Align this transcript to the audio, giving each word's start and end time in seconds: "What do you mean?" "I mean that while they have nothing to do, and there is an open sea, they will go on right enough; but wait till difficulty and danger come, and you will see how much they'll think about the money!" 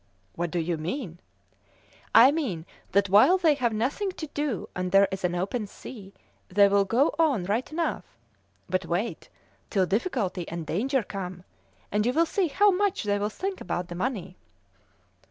"What 0.33 0.49
do 0.49 0.57
you 0.57 0.77
mean?" 0.77 1.19
"I 2.15 2.31
mean 2.31 2.65
that 2.91 3.07
while 3.07 3.37
they 3.37 3.53
have 3.53 3.71
nothing 3.71 4.09
to 4.13 4.25
do, 4.33 4.67
and 4.75 4.91
there 4.91 5.07
is 5.11 5.23
an 5.23 5.35
open 5.35 5.67
sea, 5.67 6.11
they 6.49 6.67
will 6.67 6.85
go 6.85 7.13
on 7.19 7.43
right 7.43 7.71
enough; 7.71 8.03
but 8.67 8.87
wait 8.87 9.29
till 9.69 9.85
difficulty 9.85 10.47
and 10.47 10.65
danger 10.65 11.03
come, 11.03 11.43
and 11.91 12.03
you 12.07 12.13
will 12.13 12.25
see 12.25 12.47
how 12.47 12.71
much 12.71 13.03
they'll 13.03 13.29
think 13.29 13.61
about 13.61 13.89
the 13.89 13.93
money!" 13.93 14.37